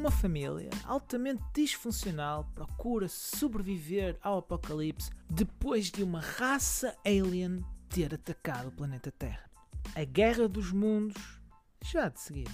Uma 0.00 0.10
família 0.10 0.70
altamente 0.86 1.42
disfuncional 1.52 2.50
procura 2.54 3.06
sobreviver 3.06 4.16
ao 4.22 4.38
apocalipse 4.38 5.10
depois 5.28 5.90
de 5.90 6.02
uma 6.02 6.22
raça 6.22 6.96
alien 7.04 7.62
ter 7.90 8.14
atacado 8.14 8.68
o 8.68 8.72
planeta 8.72 9.12
Terra. 9.12 9.50
A 9.94 10.02
Guerra 10.02 10.48
dos 10.48 10.72
Mundos 10.72 11.38
já 11.84 12.08
de 12.08 12.18
seguida. 12.18 12.50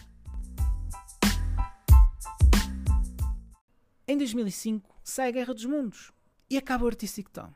Em 4.09 4.19
2005 4.19 4.93
sai 5.05 5.29
a 5.29 5.31
Guerra 5.31 5.55
dos 5.55 5.67
Mundos 5.67 6.11
e 6.51 6.59
acaba 6.59 6.85
o 6.85 6.89
Artistic 6.89 7.29
Tom. 7.29 7.53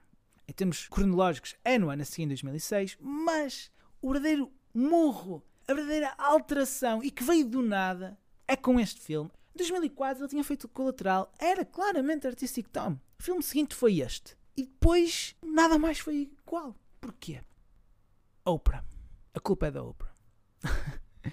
Em 0.47 0.53
termos 0.53 0.87
cronológicos, 0.87 1.57
é 1.65 1.77
no 1.81 1.91
ano 1.91 2.03
a 2.03 2.05
seguir, 2.05 2.27
em 2.27 2.29
2006, 2.29 2.97
mas 3.01 3.73
o 4.01 4.13
verdadeiro 4.13 4.53
murro, 4.73 5.43
a 5.67 5.75
verdadeira 5.75 6.15
alteração 6.17 7.03
e 7.03 7.11
que 7.11 7.25
veio 7.25 7.49
do 7.49 7.61
nada 7.61 8.17
é 8.47 8.55
com 8.55 8.79
este 8.79 9.01
filme. 9.01 9.33
Em 9.61 9.63
2004 9.63 10.23
ele 10.23 10.31
tinha 10.31 10.43
feito 10.43 10.65
o 10.65 10.69
colateral, 10.69 11.31
era 11.39 11.67
claramente 11.67 12.27
Artistic 12.27 12.67
Tom. 12.69 12.99
O 13.19 13.23
filme 13.23 13.43
seguinte 13.43 13.75
foi 13.75 14.01
este. 14.01 14.35
E 14.57 14.63
depois 14.63 15.37
nada 15.45 15.79
mais 15.79 15.99
foi 15.99 16.31
igual. 16.47 16.75
Porquê? 16.99 17.43
Oprah. 18.43 18.83
A 19.35 19.39
culpa 19.39 19.67
é 19.67 19.71
da 19.71 19.83
Oprah. 19.83 20.15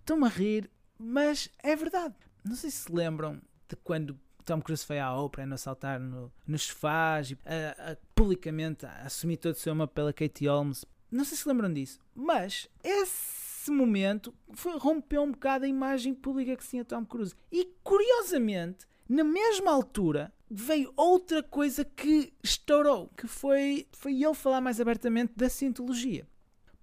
Estou-me 0.00 0.24
a 0.24 0.28
rir, 0.28 0.68
mas 0.98 1.48
é 1.62 1.76
verdade. 1.76 2.16
Não 2.44 2.56
sei 2.56 2.68
se 2.68 2.78
se 2.78 2.92
lembram 2.92 3.40
de 3.68 3.76
quando 3.76 4.18
Tom 4.44 4.60
Cruise 4.60 4.84
foi 4.84 4.98
à 4.98 5.14
Oprah 5.14 5.46
no 5.46 5.56
saltar 5.56 6.00
no, 6.00 6.32
nos 6.48 6.62
sofás 6.62 7.30
e 7.30 7.38
a, 7.46 7.92
a, 7.92 7.96
publicamente 8.12 8.86
a 8.86 9.02
assumir 9.02 9.36
todo 9.36 9.54
o 9.54 9.58
seu 9.58 9.70
amor 9.70 9.86
pela 9.86 10.12
Katie 10.12 10.48
Holmes. 10.48 10.84
Não 11.12 11.24
sei 11.24 11.38
se 11.38 11.48
lembram 11.48 11.72
disso, 11.72 12.00
mas 12.12 12.68
esse 12.82 13.37
momento 13.70 14.34
foi, 14.52 14.78
rompeu 14.78 15.22
um 15.22 15.32
bocado 15.32 15.64
a 15.64 15.68
imagem 15.68 16.14
pública 16.14 16.56
que 16.56 16.66
tinha 16.66 16.84
Tom 16.84 17.04
Cruise. 17.04 17.34
E 17.50 17.64
curiosamente, 17.82 18.86
na 19.08 19.24
mesma 19.24 19.72
altura, 19.72 20.32
veio 20.50 20.92
outra 20.96 21.42
coisa 21.42 21.84
que 21.84 22.32
estourou, 22.42 23.10
que 23.16 23.26
foi, 23.26 23.86
foi 23.92 24.22
ele 24.22 24.34
falar 24.34 24.60
mais 24.60 24.80
abertamente 24.80 25.32
da 25.36 25.48
cientologia 25.48 26.26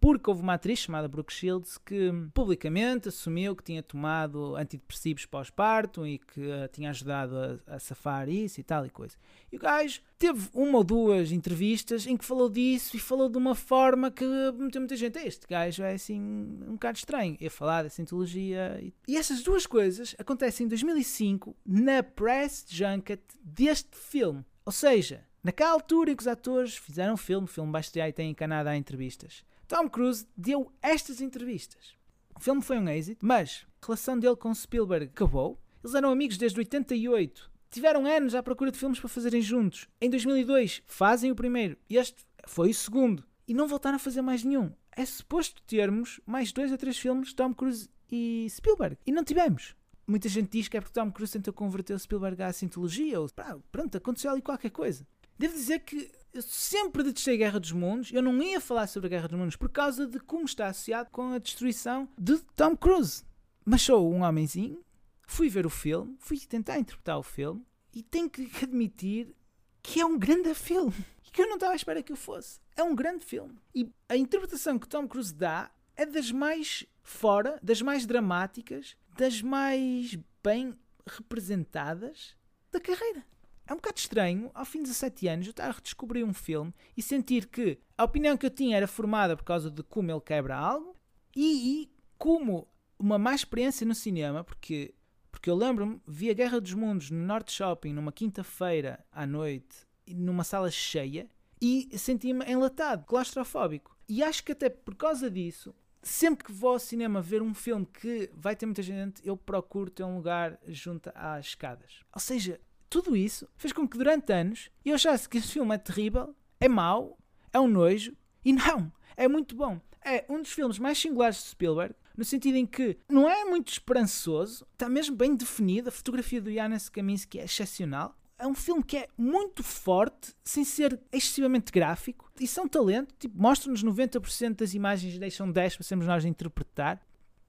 porque 0.06 0.30
houve 0.30 0.44
uma 0.44 0.53
atriz 0.53 0.78
chamada 0.78 1.08
Brooke 1.08 1.34
Shields 1.34 1.80
que 1.80 2.11
publicamente 2.31 3.09
assumiu 3.09 3.56
que 3.56 3.64
tinha 3.64 3.81
tomado 3.81 4.56
antidepressivos 4.56 5.25
pós-parto 5.25 6.06
e 6.06 6.20
que 6.20 6.42
uh, 6.42 6.67
tinha 6.72 6.92
ajudado 6.92 7.36
a, 7.36 7.73
a, 7.73 7.80
safar 7.80 8.30
isso 8.30 8.59
e 8.59 8.64
tal 8.64 8.86
e 8.86 8.89
coisa. 8.92 9.17
E 9.52 9.56
o 9.56 9.59
gajo 9.59 10.00
teve 10.20 10.47
uma 10.53 10.78
ou 10.78 10.84
duas 10.84 11.31
entrevistas 11.31 12.06
em 12.06 12.16
que 12.16 12.23
falou 12.23 12.52
disso 12.52 12.95
e 12.95 13.00
falou 13.00 13.28
de 13.28 13.39
uma 13.39 13.56
forma 13.56 14.12
que 14.12 14.23
meteu 14.59 14.80
muita 14.80 14.95
gente. 14.95 15.17
Este 15.17 15.47
gajo 15.47 15.81
é 15.81 15.95
assim 15.95 16.22
um 16.22 16.73
bocado 16.73 17.00
estranho. 17.00 17.36
Ia 17.42 17.50
falar 17.50 17.81
da 17.81 17.90
Scientologia. 17.90 18.80
E, 18.84 18.94
e 19.08 19.17
essas 19.17 19.42
duas 19.42 19.66
coisas 19.66 20.16
acontecem 20.19 20.67
em 20.67 20.69
2005 20.69 21.56
na 21.66 22.03
press 22.03 22.64
junket 22.69 23.23
deste 23.42 23.97
filme. 23.97 24.45
Ou 24.64 24.72
seja, 24.72 25.23
naquela 25.44 25.72
altura 25.72 26.12
em 26.12 26.16
que 26.16 26.22
os 26.22 26.28
atores 26.28 26.78
fizeram 26.78 27.17
filme, 27.17 27.45
o 27.45 27.52
filme 27.52 27.72
vai 27.72 27.81
e 28.08 28.14
tem 28.14 28.30
em 28.30 28.36
Canadá 28.36 28.78
entrevistas. 28.78 29.44
Tom 29.68 29.90
Cruise 29.90 30.28
deu 30.38 30.72
estas 30.82 31.22
entrevistas. 31.22 31.96
O 32.36 32.40
filme 32.40 32.62
foi 32.62 32.78
um 32.78 32.88
êxito, 32.88 33.26
mas 33.26 33.66
a 33.82 33.86
relação 33.86 34.20
dele 34.20 34.36
com 34.36 34.54
Spielberg 34.54 35.06
acabou. 35.06 35.60
Eles 35.84 35.96
eram 35.96 36.12
amigos 36.12 36.38
desde 36.38 36.60
88. 36.60 37.50
Tiveram 37.72 38.06
anos 38.06 38.36
à 38.36 38.44
procura 38.44 38.72
de 38.72 38.78
filmes 38.78 39.00
para 39.00 39.10
fazerem 39.10 39.42
juntos. 39.42 39.88
Em 40.00 40.10
2002 40.10 40.84
fazem 40.86 41.32
o 41.32 41.36
primeiro. 41.36 41.78
Este 41.90 42.24
foi 42.48 42.70
o 42.70 42.74
segundo. 42.74 43.24
E 43.48 43.54
não 43.54 43.68
voltaram 43.68 43.96
a 43.96 44.00
fazer 44.00 44.22
mais 44.22 44.44
nenhum. 44.44 44.72
É 44.92 45.04
suposto 45.04 45.62
termos 45.64 46.20
mais 46.26 46.52
dois 46.52 46.72
ou 46.72 46.78
três 46.78 46.98
filmes 46.98 47.34
Tom 47.34 47.54
Cruise 47.54 47.90
e 48.12 48.48
Spielberg. 48.50 48.98
E 49.06 49.12
não 49.12 49.24
tivemos. 49.24 49.76
Muita 50.08 50.30
gente 50.30 50.52
diz 50.52 50.68
que 50.68 50.78
é 50.78 50.82
porque 50.82 50.94
Tom 50.94 51.12
Cruise 51.12 51.34
tentou 51.34 51.54
converter 51.54 51.94
o 51.94 52.00
Spielberg 52.00 52.42
à 52.44 52.54
Scientologia. 52.54 53.20
Ou, 53.20 53.28
pronto, 53.72 53.98
aconteceu 53.98 54.31
ali 54.31 54.42
qualquer 54.42 54.70
coisa. 54.70 55.08
Devo 55.38 55.54
dizer 55.54 55.80
que 55.80 56.12
eu 56.35 56.41
sempre 56.41 57.01
detestei 57.01 57.38
Guerra 57.38 57.62
dos 57.62 57.72
Mundos. 57.72 58.12
Eu 58.12 58.22
não 58.22 58.44
ia 58.44 58.59
falar 58.59 58.88
sobre 58.88 59.07
a 59.07 59.09
Guerra 59.09 59.29
dos 59.29 59.40
Mundos 59.40 59.56
por 59.56 59.69
causa 59.69 60.06
de 60.06 60.19
como 60.19 60.44
está 60.44 60.68
associado 60.68 61.09
com 61.09 61.31
a 61.31 61.38
destruição 61.38 62.09
de 62.18 62.38
Tom 62.57 62.75
Cruise. 62.75 63.23
Mas 63.63 63.84
sou 63.84 64.13
um 64.13 64.22
homenzinho, 64.22 64.84
fui 65.25 65.47
ver 65.47 65.66
o 65.66 65.69
filme, 65.69 66.18
fui 66.19 66.38
tentar 66.38 66.78
interpretar 66.78 67.18
o 67.18 67.24
filme 67.24 67.66
e 67.94 68.03
tenho 68.03 68.29
que 68.29 68.51
admitir 68.62 69.34
que 69.81 70.01
é 70.01 70.06
um 70.06 70.19
grande 70.19 70.53
filme. 70.53 70.94
E 71.25 71.31
que 71.31 71.41
eu 71.41 71.47
não 71.47 71.56
estava 71.56 71.72
à 71.72 71.75
espera 71.78 72.03
que 72.03 72.12
eu 72.12 72.18
fosse. 72.18 72.59
É 72.75 72.84
um 72.84 72.94
grande 72.94 73.24
filme. 73.24 73.57
E 73.74 73.90
a 74.09 74.18
interpretação 74.18 74.78
que 74.78 74.90
Tom 74.90 75.07
Cruise 75.07 75.34
dá 75.34 75.72
é 75.95 76.06
das 76.06 76.31
mais 76.31 76.85
fora, 77.01 77.57
das 77.63 77.81
mais 77.81 78.06
dramáticas, 78.06 78.97
das 79.18 79.41
mais 79.41 80.18
bem 80.44 80.74
representadas 81.07 82.35
da 82.72 82.79
carreira. 82.81 83.24
É 83.68 83.74
um 83.74 83.78
bocado 83.78 83.98
estranho, 83.98 84.52
ao 84.53 84.64
fim 84.64 84.80
de 84.80 84.90
17 84.90 85.28
anos, 85.28 85.48
eu 85.48 85.52
estar 85.52 85.68
a 85.68 85.72
redescobrir 85.72 86.24
um 86.24 86.34
filme 86.34 86.74
e 86.96 87.02
sentir 87.02 87.48
que 87.48 87.80
a 87.98 88.03
opinião 88.03 88.38
que 88.38 88.46
eu 88.46 88.50
tinha 88.52 88.78
era 88.78 88.88
formada 88.88 89.36
por 89.36 89.44
causa 89.44 89.72
de 89.72 89.81
como 89.81 90.12
ele 90.12 90.22
quebra 90.22 90.56
algo 90.56 90.96
e, 91.36 91.81
e 91.81 91.92
como 92.18 92.68
uma 93.00 93.18
má 93.18 93.34
experiência 93.34 93.86
no 93.86 93.96
cinema, 93.96 94.44
porque, 94.44 94.94
porque 95.31 95.50
eu 95.50 95.56
lembro-me, 95.56 96.00
vi 96.08 96.30
a 96.30 96.34
Guerra 96.34 96.62
dos 96.62 96.74
Mundos 96.74 97.09
no 97.09 97.25
Norte 97.25 97.52
Shopping 97.52 97.92
numa 97.92 98.12
quinta-feira 98.12 99.04
à 99.12 99.25
noite, 99.25 99.88
numa 100.08 100.44
sala 100.44 100.70
cheia, 100.70 101.28
e 101.59 101.90
senti-me 101.98 102.46
enlatado, 102.46 103.06
claustrofóbico. 103.06 103.98
E 104.08 104.22
acho 104.22 104.44
que 104.44 104.52
até 104.52 104.70
por 104.70 104.94
causa 104.96 105.31
disso, 105.31 105.74
sempre 106.04 106.46
que 106.46 106.52
vou 106.52 106.74
ao 106.74 106.80
cinema 106.80 107.22
ver 107.22 107.42
um 107.42 107.54
filme 107.54 107.86
que 107.86 108.30
vai 108.34 108.56
ter 108.56 108.68
muita 108.68 108.84
gente, 108.84 109.25
eu 109.28 109.36
procuro 109.36 109.90
ter 109.90 110.04
um 110.04 110.18
lugar 110.18 110.59
junto 110.68 111.12
às 111.16 111.48
escadas. 111.48 112.02
Ou 112.14 112.20
seja, 112.20 112.62
tudo 113.01 113.13
isso 113.13 113.45
fez 113.57 113.73
com 113.73 113.85
que 113.85 113.97
durante 113.97 114.31
anos 114.31 114.69
eu 114.85 114.95
achasse 114.95 115.28
que 115.28 115.38
esse 115.38 115.50
filme 115.50 115.75
é 115.75 115.78
terrível, 115.78 116.33
é 116.61 116.69
mau, 116.69 117.17
é 117.51 117.59
um 117.59 117.67
nojo, 117.67 118.16
e 118.44 118.53
não, 118.53 118.89
é 119.17 119.28
muito 119.28 119.53
bom. 119.53 119.81
É 120.01 120.23
um 120.29 120.41
dos 120.41 120.53
filmes 120.53 120.79
mais 120.79 120.97
singulares 120.97 121.44
de 121.44 121.50
Spielberg, 121.50 121.94
no 122.16 122.23
sentido 122.23 122.56
em 122.56 122.66
que 122.66 122.97
não 123.09 123.29
é 123.29 123.44
muito 123.44 123.69
esperançoso, 123.69 124.66
está 124.72 124.88
mesmo 124.88 125.13
bem 125.13 125.35
definido, 125.35 125.89
a 125.89 125.91
fotografia 125.91 126.41
do 126.41 126.53
Janusz 126.53 126.88
Kaminski 126.88 127.38
é 127.38 127.44
excepcional. 127.44 128.16
É 128.38 128.47
um 128.47 128.56
filme 128.56 128.81
que 128.81 128.95
é 128.95 129.09
muito 129.17 129.62
forte, 129.62 130.33
sem 130.41 130.63
ser 130.63 130.97
excessivamente 131.12 131.73
gráfico. 131.73 132.31
Isso 132.39 132.62
é 132.62 132.63
um 132.63 132.67
talento, 132.67 133.13
tipo, 133.19 133.38
mostra-nos 133.38 133.83
90% 133.83 134.56
das 134.56 134.73
imagens 134.73 135.17
deixam 135.17 135.51
10% 135.51 135.75
para 135.75 135.83
sermos 135.83 136.07
nós 136.07 136.23
a 136.23 136.29
interpretar 136.29 137.01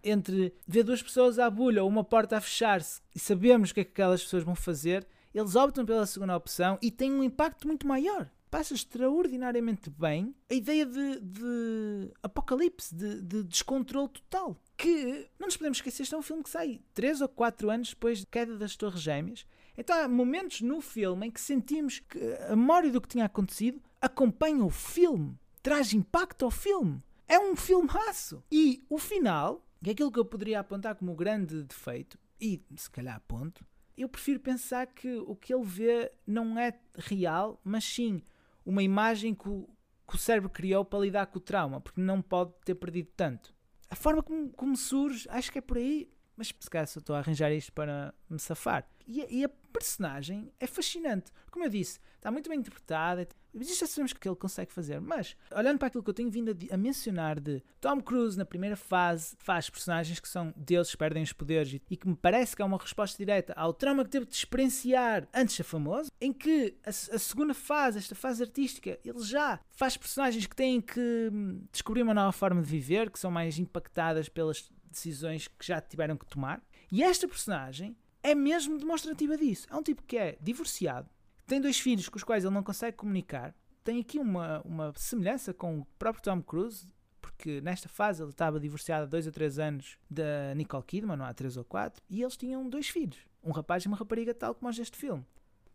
entre 0.03 0.53
ver 0.67 0.83
duas 0.85 1.03
pessoas 1.03 1.39
à 1.39 1.49
bulha 1.51 1.83
ou 1.83 1.89
uma 1.89 2.05
porta 2.05 2.37
a 2.37 2.41
fechar-se 2.41 3.01
e 3.15 3.19
sabemos 3.19 3.71
o 3.71 3.75
que 3.75 3.81
é 3.81 3.85
que 3.85 3.91
aquelas 3.91 4.23
pessoas 4.23 4.45
vão 4.45 4.55
fazer, 4.55 5.07
eles 5.39 5.55
optam 5.55 5.85
pela 5.85 6.07
segunda 6.07 6.35
opção 6.35 6.79
e 6.81 6.91
tem 6.91 7.13
um 7.13 7.23
impacto 7.23 7.67
muito 7.67 7.87
maior. 7.87 8.31
Passa 8.51 8.73
extraordinariamente 8.73 9.91
bem 9.91 10.35
a 10.51 10.55
ideia 10.55 10.87
de, 10.87 11.21
de 11.21 12.11
apocalipse, 12.23 12.95
de, 12.95 13.21
de, 13.21 13.43
descontrole 13.43 14.09
total. 14.09 14.57
Que 14.79 15.29
não 15.39 15.47
nos 15.47 15.57
podemos 15.59 15.77
esquecer, 15.77 16.05
este 16.05 16.15
é 16.15 16.19
um 16.19 16.23
filme 16.23 16.43
que 16.43 16.49
sai 16.49 16.81
3 16.95 17.21
ou 17.21 17.29
4 17.29 17.69
anos 17.69 17.91
depois 17.91 18.21
da 18.21 18.27
queda 18.31 18.57
das 18.57 18.77
Torres 18.77 19.03
Gêmeas. 19.03 19.45
Então 19.77 19.95
há 19.95 20.09
momentos 20.09 20.63
no 20.63 20.81
filme 20.81 21.27
em 21.27 21.31
que 21.31 21.41
sentimos 21.41 21.99
que 21.99 22.19
a 22.49 22.57
memória 22.57 22.91
do 22.91 23.01
que 23.01 23.09
tinha 23.09 23.27
acontecido 23.27 23.79
acompanha 24.01 24.65
o 24.65 24.71
filme, 24.71 25.39
traz 25.63 25.93
impacto 25.93 26.47
ao 26.47 26.51
filme. 26.51 27.03
É 27.29 27.39
um 27.39 27.55
filmaço. 27.55 28.43
E 28.51 28.83
o 28.89 28.97
final, 28.97 29.67
que 29.83 29.91
é 29.91 29.93
aquilo 29.93 30.11
que 30.11 30.19
eu 30.19 30.25
poderia 30.25 30.61
apontar 30.61 30.95
como 30.95 31.15
grande 31.15 31.63
defeito, 31.63 32.19
e 32.41 32.63
se 32.75 32.91
calhar 32.91 33.17
aponto, 33.17 33.67
eu 34.03 34.09
prefiro 34.09 34.41
pensar 34.41 34.87
que 34.87 35.17
o 35.19 35.35
que 35.35 35.55
ele 35.55 35.65
vê 35.65 36.13
não 36.27 36.59
é 36.59 36.79
real, 36.97 37.61
mas 37.65 37.85
sim 37.85 38.23
uma 38.65 38.83
imagem 38.83 39.35
que 39.35 39.49
o, 39.49 39.69
que 40.09 40.17
o 40.17 40.19
cérebro 40.19 40.51
criou 40.51 40.85
para 40.85 40.99
lidar 40.99 41.27
com 41.27 41.39
o 41.39 41.41
trauma, 41.41 41.81
porque 41.81 42.01
não 42.01 42.21
pode 42.21 42.53
ter 42.65 42.75
perdido 42.75 43.11
tanto. 43.17 43.55
A 43.89 43.95
forma 43.95 44.23
como, 44.23 44.51
como 44.51 44.77
surge, 44.77 45.29
acho 45.31 45.53
que 45.53 45.59
é 45.59 45.63
por 45.63 45.77
aí, 45.77 46.11
mas 46.37 46.49
se 46.49 46.71
calhar 46.71 46.87
só 46.87 47.01
estou 47.01 47.17
a 47.17 47.21
arranjar 47.21 47.53
isto 47.53 47.73
para 47.73 48.15
me 48.29 48.39
safar. 48.39 48.87
E 49.07 49.23
a, 49.23 49.27
e 49.31 49.45
a 49.45 49.49
personagem 49.73 50.51
é 50.59 50.67
fascinante. 50.67 51.31
Como 51.51 51.65
eu 51.65 51.69
disse, 51.71 51.99
está 52.17 52.31
muito 52.31 52.49
bem 52.49 52.59
interpretada. 52.59 53.27
Isto 53.55 53.81
já 53.81 53.87
sabemos 53.87 54.13
que 54.13 54.29
ele 54.29 54.37
consegue 54.37 54.73
fazer. 54.73 55.01
Mas, 55.01 55.37
olhando 55.55 55.79
para 55.79 55.89
aquilo 55.89 56.03
que 56.03 56.11
eu 56.11 56.15
tenho 56.15 56.31
vindo 56.31 56.51
a, 56.51 56.75
a, 56.75 56.77
mencionar 56.77 57.39
de 57.39 57.63
Tom 57.81 58.01
Cruise, 58.01 58.37
na 58.37 58.45
primeira 58.45 58.77
fase, 58.77 59.37
faz 59.39 59.71
personagens 59.71 60.19
que 60.19 60.29
são 60.29 60.53
deuses 60.57 60.95
perdem 60.95 61.23
os 61.23 61.33
poderes 61.33 61.75
e, 61.75 61.83
e 61.91 61.97
que 61.97 62.09
me 62.09 62.17
parece 62.17 62.57
que 62.57 62.63
é 62.63 62.65
uma 62.65 62.79
resposta 62.79 63.17
direta 63.17 63.55
ao 63.55 63.73
trauma 63.73 64.05
que 64.05 64.11
teve 64.11 64.27
de 64.27 64.35
experienciar 64.35 65.27
antes 65.33 65.55
de 65.55 65.57
ser 65.59 65.65
famoso, 65.65 66.11
em 66.21 66.33
que 66.33 66.77
a, 66.85 66.91
a, 66.91 67.19
segunda 67.19 67.55
fase, 67.55 67.99
esta 67.99 68.15
fase 68.15 68.43
artística, 68.43 68.99
ele 69.05 69.23
já 69.23 69.61
faz 69.71 69.97
personagens 69.97 70.47
que 70.47 70.57
têm 70.57 70.81
que 70.81 71.31
hum, 71.33 71.63
descobrir 71.71 72.03
uma 72.03 72.15
nova 72.15 72.33
forma 72.33 72.61
de 72.61 72.69
viver, 72.69 73.11
que 73.11 73.19
são 73.19 73.31
mais 73.31 73.59
impactadas 73.59 74.29
pelas 74.29 74.71
decisões 74.91 75.49
que 75.49 75.67
já 75.67 75.81
tiveram 75.81 76.17
que 76.17 76.27
tomar. 76.27 76.63
E 76.91 77.03
esta 77.03 77.27
personagem 77.27 77.97
é 78.23 78.35
mesmo 78.35 78.79
demonstrativa 78.79 79.37
disso. 79.37 79.67
É 79.71 79.77
um 79.77 79.83
tipo 79.83 80.03
que 80.03 80.17
é 80.17 80.39
divorciado, 80.41 81.09
tem 81.47 81.61
dois 81.61 81.79
filhos 81.79 82.09
com 82.09 82.17
os 82.17 82.25
quais 82.25 82.45
ele 82.45 82.53
não 82.53 82.63
consegue 82.63 82.97
comunicar. 82.97 83.55
Tem 83.85 84.01
aqui 84.01 84.19
uma, 84.19 84.61
uma 84.63 84.93
semelhança 84.97 85.55
com 85.55 85.79
o 85.79 85.85
próprio 85.97 86.23
Tom 86.25 86.43
Cruise, 86.43 86.89
porque 87.21 87.61
nesta 87.61 87.89
fase 87.89 88.21
ele 88.21 88.31
estava 88.31 88.59
divorciado 88.59 89.05
há 89.05 89.07
dois 89.07 89.27
ou 89.27 89.33
três 89.33 89.59
anos 89.59 89.97
da 90.11 90.53
Nicole 90.57 90.83
Kidman, 90.83 91.23
há 91.23 91.33
três 91.33 91.57
ou 91.57 91.65
quatro, 91.65 92.03
e 92.11 92.21
eles 92.21 92.37
tinham 92.37 92.69
dois 92.69 92.89
filhos, 92.89 93.19
um 93.45 93.53
rapaz 93.53 93.85
e 93.85 93.87
uma 93.87 93.97
rapariga, 93.97 94.35
tal 94.35 94.57
como 94.57 94.69
os 94.69 94.77
deste 94.77 94.97
filme. 94.97 95.25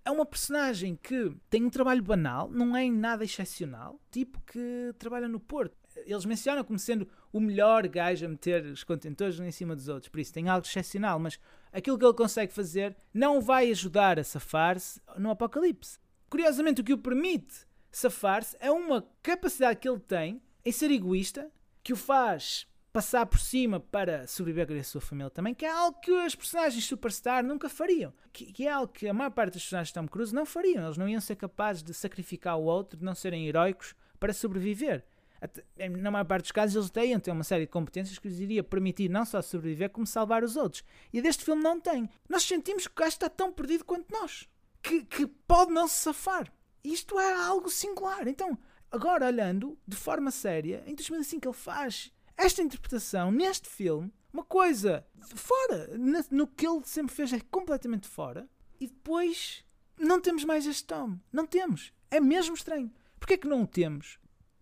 É 0.03 0.11
uma 0.11 0.25
personagem 0.25 0.95
que 0.95 1.31
tem 1.49 1.63
um 1.63 1.69
trabalho 1.69 2.03
banal, 2.03 2.49
não 2.49 2.75
é 2.75 2.83
em 2.83 2.91
nada 2.91 3.23
excepcional, 3.23 3.97
tipo 4.11 4.41
que 4.41 4.93
trabalha 4.97 5.29
no 5.29 5.39
Porto. 5.39 5.77
Eles 6.05 6.25
mencionam 6.25 6.63
como 6.65 6.79
sendo 6.79 7.07
o 7.31 7.39
melhor 7.39 7.87
gajo 7.87 8.25
a 8.25 8.29
meter 8.29 8.65
os 8.65 8.83
contentores 8.83 9.39
em 9.39 9.51
cima 9.51 9.75
dos 9.75 9.87
outros, 9.87 10.09
por 10.09 10.19
isso 10.19 10.33
tem 10.33 10.49
algo 10.49 10.65
excepcional, 10.65 11.19
mas 11.19 11.39
aquilo 11.71 11.97
que 11.97 12.05
ele 12.05 12.13
consegue 12.13 12.53
fazer 12.53 12.95
não 13.13 13.41
vai 13.41 13.71
ajudar 13.71 14.19
a 14.19 14.23
safar-se 14.23 15.01
no 15.17 15.31
apocalipse. 15.31 15.99
Curiosamente, 16.29 16.81
o 16.81 16.83
que 16.83 16.93
o 16.93 16.97
permite 16.97 17.65
safar-se 17.91 18.55
é 18.59 18.71
uma 18.71 19.05
capacidade 19.21 19.79
que 19.79 19.89
ele 19.89 19.99
tem 19.99 20.41
em 20.63 20.71
ser 20.71 20.91
egoísta, 20.91 21.51
que 21.83 21.93
o 21.93 21.95
faz 21.95 22.67
passar 22.91 23.25
por 23.25 23.39
cima 23.39 23.79
para 23.79 24.27
sobreviver 24.27 24.67
com 24.67 24.73
a 24.73 24.83
sua 24.83 25.01
família 25.01 25.29
também, 25.29 25.53
que 25.53 25.65
é 25.65 25.71
algo 25.71 25.99
que 25.99 26.11
as 26.11 26.35
personagens 26.35 26.85
Superstar 26.85 27.43
nunca 27.43 27.69
fariam. 27.69 28.13
Que, 28.33 28.51
que, 28.51 28.67
é 28.67 28.71
algo 28.71 28.91
que 28.91 29.07
a 29.07 29.13
maior 29.13 29.31
parte 29.31 29.53
dos 29.53 29.63
personagens 29.63 29.89
de 29.89 29.93
Tom 29.93 30.07
Cruise 30.07 30.35
não 30.35 30.45
fariam. 30.45 30.83
Eles 30.83 30.97
não 30.97 31.07
iam 31.07 31.21
ser 31.21 31.35
capazes 31.35 31.81
de 31.81 31.93
sacrificar 31.93 32.57
o 32.57 32.63
outro, 32.63 32.99
de 32.99 33.05
não 33.05 33.15
serem 33.15 33.47
heróicos 33.47 33.95
para 34.19 34.33
sobreviver. 34.33 35.05
Até, 35.41 35.89
na 35.89 36.11
maior 36.11 36.25
parte 36.25 36.43
dos 36.43 36.51
casos, 36.51 36.75
eles 36.75 36.89
têm 36.91 37.19
ter 37.19 37.31
uma 37.31 37.43
série 37.43 37.65
de 37.65 37.71
competências 37.71 38.19
que 38.19 38.27
lhes 38.27 38.39
iria 38.39 38.63
permitir 38.63 39.09
não 39.09 39.25
só 39.25 39.41
sobreviver, 39.41 39.89
como 39.89 40.05
salvar 40.05 40.43
os 40.43 40.55
outros. 40.55 40.83
E 41.11 41.19
deste 41.19 41.43
filme 41.43 41.63
não 41.63 41.81
tem. 41.81 42.07
Nós 42.29 42.43
sentimos 42.43 42.85
que 42.85 42.93
o 42.93 42.95
gajo 42.95 43.09
está 43.09 43.27
tão 43.27 43.51
perdido 43.51 43.83
quanto 43.83 44.11
nós. 44.11 44.47
Que, 44.83 45.03
que 45.03 45.25
pode 45.25 45.71
não 45.71 45.87
se 45.87 45.95
safar. 45.95 46.53
Isto 46.83 47.19
é 47.19 47.33
algo 47.33 47.69
singular. 47.69 48.27
Então, 48.27 48.55
agora 48.91 49.25
olhando 49.25 49.77
de 49.87 49.97
forma 49.97 50.29
séria, 50.29 50.83
em 50.85 50.93
2005 50.93 51.47
ele 51.47 51.55
faz 51.55 52.11
esta 52.37 52.61
interpretação 52.61 53.31
neste 53.31 53.67
filme, 53.67 54.11
uma 54.33 54.43
coisa 54.43 55.05
fora, 55.35 55.89
no 56.31 56.47
que 56.47 56.67
ele 56.67 56.81
sempre 56.85 57.13
fez 57.13 57.33
é 57.33 57.39
completamente 57.51 58.07
fora, 58.07 58.47
e 58.79 58.87
depois 58.87 59.63
não 59.97 60.19
temos 60.19 60.43
mais 60.43 60.65
este 60.65 60.85
Tom. 60.85 61.17
Não 61.31 61.45
temos. 61.45 61.93
É 62.09 62.19
mesmo 62.19 62.55
estranho. 62.55 62.91
Porquê 63.19 63.37
que 63.37 63.47
não 63.47 63.61
o 63.61 63.67
temos? 63.67 64.17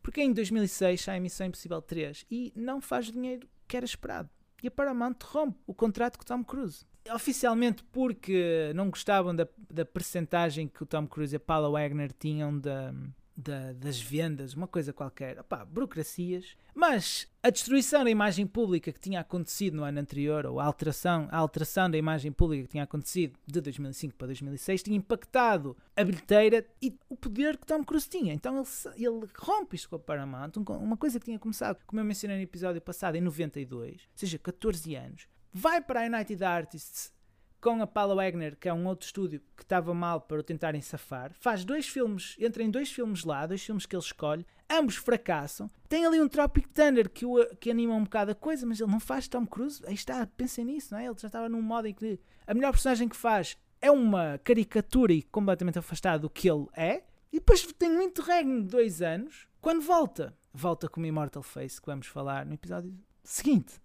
Porque 0.09 0.23
em 0.23 0.33
2006 0.33 1.01
sai 1.01 1.17
a 1.17 1.21
Missão 1.21 1.45
Impossível 1.45 1.79
3 1.83 2.25
e 2.31 2.51
não 2.55 2.81
faz 2.81 3.09
o 3.09 3.11
dinheiro 3.11 3.47
que 3.67 3.77
era 3.77 3.85
esperado. 3.85 4.27
E 4.63 4.67
a 4.67 4.71
Paramount 4.71 5.17
rompe 5.23 5.59
o 5.67 5.73
contrato 5.73 6.17
com 6.17 6.23
o 6.23 6.25
Tom 6.25 6.43
Cruise. 6.43 6.83
Oficialmente 7.13 7.83
porque 7.91 8.71
não 8.73 8.89
gostavam 8.89 9.35
da, 9.35 9.47
da 9.71 9.85
percentagem 9.85 10.67
que 10.67 10.81
o 10.81 10.85
Tom 10.87 11.05
Cruise 11.05 11.35
e 11.35 11.37
a 11.37 11.39
Paula 11.39 11.69
Wagner 11.69 12.11
tinham 12.11 12.57
da, 12.57 12.91
da, 13.39 13.73
das 13.73 13.99
vendas, 13.99 14.53
uma 14.53 14.67
coisa 14.67 14.91
qualquer. 14.91 15.39
Opá, 15.39 15.63
burocracias. 15.63 16.57
Mas 16.75 17.27
a 17.41 17.49
destruição 17.49 18.03
da 18.03 18.09
imagem 18.09 18.45
pública 18.45 18.91
que 18.91 18.99
tinha 18.99 19.21
acontecido 19.21 19.77
no 19.77 19.83
ano 19.83 19.99
anterior, 19.99 20.45
ou 20.45 20.59
a 20.59 20.65
alteração, 20.65 21.27
a 21.31 21.37
alteração 21.37 21.89
da 21.89 21.97
imagem 21.97 22.31
pública 22.31 22.63
que 22.63 22.71
tinha 22.71 22.83
acontecido 22.83 23.37
de 23.47 23.61
2005 23.61 24.15
para 24.15 24.27
2006, 24.27 24.83
tinha 24.83 24.97
impactado 24.97 25.75
a 25.95 26.03
bilheteira 26.03 26.65
e 26.81 26.97
o 27.09 27.15
poder 27.15 27.57
que 27.57 27.65
Tom 27.65 27.83
Cruise 27.83 28.09
tinha. 28.09 28.33
Então 28.33 28.57
ele, 28.57 29.05
ele 29.05 29.27
rompe 29.37 29.75
isto 29.75 29.89
com 29.89 29.95
a 29.95 29.99
Paramount, 29.99 30.51
uma 30.57 30.97
coisa 30.97 31.19
que 31.19 31.25
tinha 31.25 31.39
começado, 31.39 31.79
como 31.85 31.99
eu 31.99 32.05
mencionei 32.05 32.37
no 32.37 32.43
episódio 32.43 32.81
passado, 32.81 33.15
em 33.15 33.21
92, 33.21 33.93
ou 33.93 33.99
seja, 34.15 34.37
14 34.37 34.95
anos. 34.95 35.27
Vai 35.51 35.81
para 35.81 36.01
a 36.01 36.05
United 36.05 36.43
Artists 36.43 37.11
com 37.61 37.81
a 37.81 37.87
Paula 37.87 38.15
Wagner, 38.15 38.55
que 38.57 38.69
é 38.69 38.73
um 38.73 38.87
outro 38.87 39.05
estúdio 39.05 39.41
que 39.55 39.63
estava 39.63 39.93
mal 39.93 40.21
para 40.21 40.39
o 40.39 40.43
tentarem 40.43 40.81
safar. 40.81 41.33
Faz 41.39 41.65
dois 41.65 41.87
filmes, 41.87 42.35
entra 42.39 42.63
em 42.63 42.71
dois 42.71 42.91
filmes 42.91 43.23
lá, 43.23 43.45
dois 43.45 43.61
filmes 43.61 43.85
que 43.85 43.95
ele 43.95 44.03
escolhe. 44.03 44.45
Ambos 44.69 44.95
fracassam. 44.95 45.69
Tem 45.87 46.05
ali 46.05 46.21
um 46.21 46.27
Tropic 46.27 46.67
Thunder 46.69 47.09
que, 47.09 47.25
o, 47.25 47.43
que 47.57 47.71
anima 47.71 47.95
um 47.95 48.03
bocado 48.03 48.31
a 48.31 48.35
coisa, 48.35 48.65
mas 48.65 48.79
ele 48.79 48.91
não 48.91 48.99
faz 48.99 49.27
Tom 49.27 49.45
Cruise. 49.45 49.81
Aí 49.85 49.93
está, 49.93 50.25
pensem 50.25 50.65
nisso, 50.65 50.93
não 50.93 50.99
é? 50.99 51.05
Ele 51.05 51.15
já 51.17 51.27
estava 51.27 51.49
num 51.49 51.61
modo 51.61 51.87
em 51.87 51.93
que 51.93 52.19
a 52.45 52.53
melhor 52.53 52.71
personagem 52.71 53.09
que 53.09 53.15
faz 53.15 53.57
é 53.81 53.89
uma 53.89 54.39
caricatura 54.43 55.13
e 55.13 55.23
completamente 55.23 55.79
afastado 55.79 56.21
do 56.21 56.29
que 56.29 56.49
ele 56.49 56.67
é. 56.75 57.03
E 57.31 57.39
depois 57.39 57.61
tem 57.73 57.89
um 57.91 58.01
interregno 58.01 58.61
de 58.61 58.69
dois 58.69 59.01
anos. 59.01 59.47
Quando 59.61 59.81
volta, 59.81 60.35
volta 60.53 60.87
com 60.87 61.01
o 61.01 61.05
Immortal 61.05 61.43
Face, 61.43 61.79
que 61.79 61.87
vamos 61.87 62.07
falar 62.07 62.45
no 62.45 62.53
episódio 62.53 62.97
seguinte. 63.23 63.81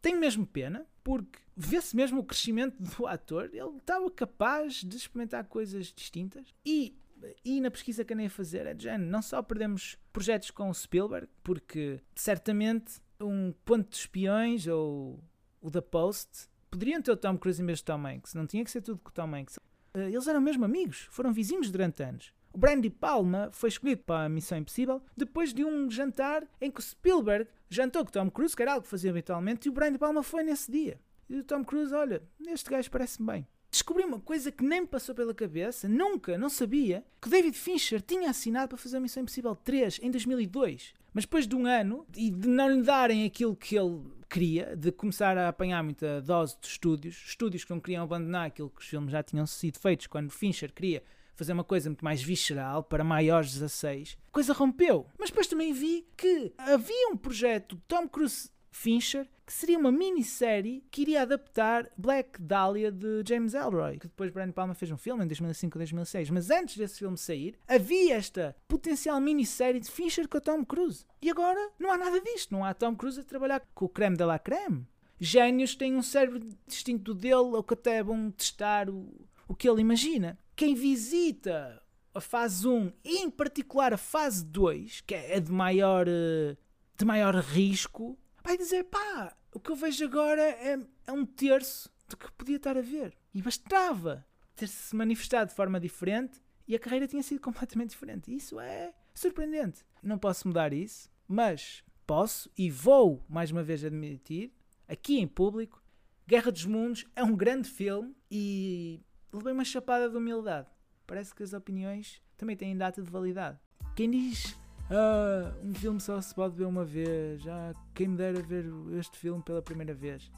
Tenho 0.00 0.20
mesmo 0.20 0.46
pena, 0.46 0.86
porque 1.08 1.38
vê-se 1.56 1.96
mesmo 1.96 2.20
o 2.20 2.24
crescimento 2.24 2.76
do 2.82 3.06
ator. 3.06 3.48
Ele 3.50 3.78
estava 3.78 4.10
capaz 4.10 4.84
de 4.84 4.94
experimentar 4.94 5.44
coisas 5.44 5.86
distintas 5.86 6.54
e 6.66 6.94
e 7.42 7.60
na 7.60 7.70
pesquisa 7.70 8.04
que 8.04 8.12
andei 8.12 8.26
a 8.26 8.30
fazer 8.30 8.64
é 8.66 8.74
de 8.74 8.96
não 8.96 9.20
só 9.22 9.42
perdemos 9.42 9.98
projetos 10.12 10.52
com 10.52 10.68
o 10.68 10.74
Spielberg, 10.74 11.26
porque 11.42 11.98
certamente 12.14 13.00
um 13.18 13.52
Ponto 13.64 13.88
de 13.88 13.96
Espiões 13.96 14.68
ou 14.68 15.18
o 15.60 15.70
The 15.70 15.80
Post 15.80 16.48
poderiam 16.70 17.02
ter 17.02 17.10
o 17.10 17.16
Tom 17.16 17.36
Cruise 17.38 17.60
em 17.60 17.66
vez 17.66 17.78
de 17.78 17.86
Tom 17.86 18.06
Hanks, 18.06 18.34
não 18.34 18.46
tinha 18.46 18.62
que 18.62 18.70
ser 18.70 18.82
tudo 18.82 19.00
com 19.00 19.08
o 19.08 19.12
Tom 19.12 19.34
Hanks. 19.34 19.58
Eh, 19.94 20.10
eles 20.10 20.28
eram 20.28 20.40
mesmo 20.40 20.64
amigos, 20.64 21.08
foram 21.10 21.32
vizinhos 21.32 21.72
durante 21.72 22.04
anos. 22.04 22.32
O 22.52 22.58
Brandy 22.58 22.90
Palma 22.90 23.48
foi 23.50 23.68
escolhido 23.68 24.02
para 24.02 24.26
a 24.26 24.28
Missão 24.28 24.58
Impossível 24.58 25.02
depois 25.16 25.52
de 25.52 25.64
um 25.64 25.90
jantar 25.90 26.46
em 26.60 26.70
que 26.70 26.78
o 26.78 26.82
Spielberg 26.82 27.50
jantou 27.68 28.04
com 28.04 28.10
Tom 28.10 28.30
Cruise, 28.30 28.56
que 28.56 28.62
era 28.62 28.72
algo 28.72 28.84
que 28.84 28.90
fazia 28.90 29.10
habitualmente, 29.10 29.66
e 29.66 29.70
o 29.70 29.72
Brandy 29.72 29.98
Palma 29.98 30.22
foi 30.22 30.42
nesse 30.42 30.70
dia. 30.70 31.00
E 31.28 31.36
o 31.36 31.44
Tom 31.44 31.64
Cruise, 31.64 31.94
olha, 31.94 32.22
este 32.46 32.70
gajo 32.70 32.90
parece-me 32.90 33.26
bem. 33.26 33.46
Descobri 33.70 34.02
uma 34.02 34.18
coisa 34.18 34.50
que 34.50 34.64
nem 34.64 34.80
me 34.80 34.86
passou 34.86 35.14
pela 35.14 35.34
cabeça, 35.34 35.86
nunca, 35.86 36.38
não 36.38 36.48
sabia, 36.48 37.04
que 37.20 37.28
David 37.28 37.56
Fincher 37.56 38.00
tinha 38.00 38.30
assinado 38.30 38.68
para 38.68 38.78
fazer 38.78 38.96
a 38.96 39.00
Missão 39.00 39.22
Impossível 39.22 39.54
3 39.54 40.00
em 40.02 40.10
2002. 40.10 40.94
Mas 41.12 41.24
depois 41.24 41.46
de 41.46 41.54
um 41.54 41.66
ano 41.66 42.06
e 42.16 42.30
de 42.30 42.48
não 42.48 42.70
lhe 42.70 42.82
darem 42.82 43.26
aquilo 43.26 43.54
que 43.54 43.76
ele 43.76 44.02
queria, 44.28 44.74
de 44.74 44.90
começar 44.90 45.36
a 45.36 45.48
apanhar 45.48 45.82
muita 45.82 46.22
dose 46.22 46.56
de 46.60 46.66
estúdios, 46.66 47.22
estúdios 47.26 47.64
que 47.64 47.70
não 47.70 47.80
queriam 47.80 48.04
abandonar 48.04 48.46
aquilo 48.46 48.70
que 48.70 48.80
os 48.80 48.86
filmes 48.86 49.12
já 49.12 49.22
tinham 49.22 49.46
sido 49.46 49.78
feitos 49.78 50.06
quando 50.06 50.30
Fincher 50.30 50.72
queria 50.72 51.02
fazer 51.38 51.52
uma 51.52 51.62
coisa 51.62 51.88
muito 51.88 52.04
mais 52.04 52.20
visceral 52.20 52.82
para 52.82 53.04
maiores 53.04 53.52
16, 53.52 54.18
a 54.26 54.32
coisa 54.32 54.52
rompeu. 54.52 55.06
Mas 55.16 55.30
depois 55.30 55.46
também 55.46 55.72
vi 55.72 56.04
que 56.16 56.52
havia 56.58 57.08
um 57.12 57.16
projeto 57.16 57.80
Tom 57.86 58.08
Cruise 58.08 58.50
Fincher 58.72 59.28
que 59.46 59.52
seria 59.52 59.78
uma 59.78 59.90
minissérie 59.90 60.84
que 60.90 61.00
iria 61.00 61.22
adaptar 61.22 61.88
Black 61.96 62.42
Dahlia 62.42 62.92
de 62.92 63.22
James 63.26 63.54
Ellroy, 63.54 63.98
que 63.98 64.08
depois 64.08 64.30
Brian 64.30 64.50
Palma 64.50 64.74
fez 64.74 64.90
um 64.90 64.96
filme 64.98 65.24
em 65.24 65.26
2005 65.26 65.78
ou 65.78 65.78
2006. 65.78 66.28
Mas 66.30 66.50
antes 66.50 66.76
desse 66.76 66.98
filme 66.98 67.16
sair, 67.16 67.56
havia 67.66 68.16
esta 68.16 68.54
potencial 68.66 69.18
minissérie 69.20 69.80
de 69.80 69.90
Fincher 69.90 70.28
com 70.28 70.38
Tom 70.38 70.64
Cruise. 70.64 71.06
E 71.22 71.30
agora 71.30 71.70
não 71.78 71.90
há 71.90 71.96
nada 71.96 72.20
disto. 72.20 72.52
Não 72.52 72.62
há 72.62 72.74
Tom 72.74 72.94
Cruise 72.94 73.20
a 73.20 73.24
trabalhar 73.24 73.62
com 73.74 73.86
o 73.86 73.88
creme 73.88 74.18
de 74.18 74.24
la 74.24 74.38
creme. 74.38 74.86
Gênios 75.18 75.74
têm 75.74 75.96
um 75.96 76.02
cérebro 76.02 76.40
distinto 76.66 77.14
dele, 77.14 77.34
ou 77.34 77.62
que 77.62 77.72
até 77.72 77.96
é 77.96 78.02
bom 78.02 78.30
testar 78.30 78.90
o, 78.90 79.08
o 79.48 79.54
que 79.54 79.66
ele 79.66 79.80
imagina 79.80 80.38
quem 80.58 80.74
visita 80.74 81.80
a 82.12 82.20
fase 82.20 82.66
1 82.66 82.92
e 83.04 83.18
em 83.18 83.30
particular 83.30 83.94
a 83.94 83.96
fase 83.96 84.44
2, 84.44 85.02
que 85.02 85.14
é 85.14 85.38
de 85.38 85.52
maior, 85.52 86.08
eh, 86.08 86.56
de 86.96 87.04
maior 87.04 87.32
risco, 87.36 88.18
vai 88.42 88.58
dizer 88.58 88.82
pá, 88.86 89.36
o 89.54 89.60
que 89.60 89.70
eu 89.70 89.76
vejo 89.76 90.04
agora 90.04 90.42
é, 90.42 90.76
é 91.06 91.12
um 91.12 91.24
terço 91.24 91.88
do 92.08 92.16
que 92.16 92.32
podia 92.32 92.56
estar 92.56 92.76
a 92.76 92.80
ver. 92.80 93.16
E 93.32 93.40
bastava 93.40 94.26
ter-se 94.56 94.96
manifestado 94.96 95.50
de 95.50 95.54
forma 95.54 95.78
diferente 95.78 96.42
e 96.66 96.74
a 96.74 96.78
carreira 96.80 97.06
tinha 97.06 97.22
sido 97.22 97.38
completamente 97.40 97.90
diferente. 97.90 98.34
Isso 98.34 98.58
é 98.58 98.92
surpreendente. 99.14 99.86
Não 100.02 100.18
posso 100.18 100.48
mudar 100.48 100.72
isso, 100.72 101.08
mas 101.28 101.84
posso 102.04 102.50
e 102.58 102.68
vou 102.68 103.24
mais 103.28 103.52
uma 103.52 103.62
vez 103.62 103.84
admitir, 103.84 104.52
aqui 104.88 105.20
em 105.20 105.28
público, 105.28 105.80
Guerra 106.26 106.50
dos 106.50 106.64
Mundos 106.64 107.06
é 107.14 107.22
um 107.22 107.36
grande 107.36 107.70
filme 107.70 108.12
e 108.28 109.00
levei 109.38 109.52
uma 109.52 109.64
chapada 109.64 110.08
de 110.08 110.16
humildade. 110.16 110.68
Parece 111.06 111.34
que 111.34 111.42
as 111.42 111.52
opiniões 111.52 112.22
também 112.36 112.56
têm 112.56 112.76
data 112.76 113.02
de 113.02 113.10
validade. 113.10 113.58
Quem 113.96 114.10
diz 114.10 114.56
ah, 114.90 115.54
um 115.62 115.74
filme 115.74 116.00
só 116.00 116.20
se 116.20 116.34
pode 116.34 116.56
ver 116.56 116.64
uma 116.64 116.84
vez, 116.84 117.46
ah, 117.46 117.74
quem 117.94 118.08
me 118.08 118.16
dera 118.16 118.40
ver 118.42 118.64
este 118.98 119.18
filme 119.18 119.42
pela 119.42 119.60
primeira 119.60 119.94
vez. 119.94 120.30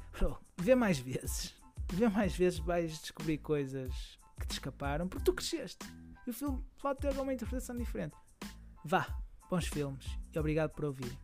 Vê 0.57 0.75
mais 0.75 0.99
vezes. 0.99 1.55
Vê 1.93 2.09
mais 2.09 2.37
vezes 2.37 2.59
vais 2.59 2.99
descobrir 2.99 3.39
coisas 3.39 4.19
que 4.39 4.47
te 4.47 4.53
escaparam 4.53 5.09
porque 5.09 5.25
tu 5.25 5.33
cresceste. 5.33 5.87
E 6.27 6.31
o 6.31 6.35
filme 6.35 6.65
pode 6.81 7.01
ter 7.01 7.09
alguma 7.09 7.33
interpretação 7.33 7.77
diferente. 7.77 8.17
Vá, 8.85 9.07
bons 9.49 9.67
filmes 9.67 10.07
e 10.35 10.39
obrigado 10.39 10.71
por 10.71 10.85
ouvir. 10.87 11.17